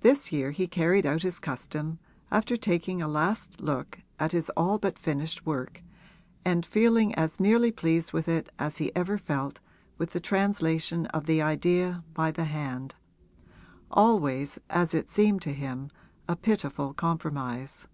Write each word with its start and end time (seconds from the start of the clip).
This 0.00 0.32
year 0.32 0.50
he 0.50 0.66
carried 0.66 1.06
out 1.06 1.22
his 1.22 1.38
custom 1.38 2.00
after 2.32 2.56
taking 2.56 3.00
a 3.00 3.06
last 3.06 3.60
look 3.60 4.00
at 4.18 4.32
his 4.32 4.50
all 4.56 4.76
but 4.76 4.98
finished 4.98 5.46
work 5.46 5.84
and 6.44 6.66
feeling 6.66 7.14
as 7.14 7.38
nearly 7.38 7.70
pleased 7.70 8.12
with 8.12 8.26
it 8.26 8.48
as 8.58 8.78
he 8.78 8.90
ever 8.96 9.18
felt 9.18 9.60
with 9.98 10.14
the 10.14 10.18
translation 10.20 11.06
of 11.14 11.26
the 11.26 11.40
idea 11.40 12.02
by 12.12 12.32
the 12.32 12.46
hand 12.46 12.96
always, 13.88 14.58
as 14.68 14.94
it 14.94 15.08
seemed 15.08 15.42
to 15.42 15.52
him, 15.52 15.90
a 16.28 16.34
pitiful 16.34 16.92
compromise. 16.92 17.86